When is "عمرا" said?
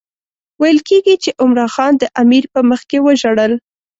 1.43-1.67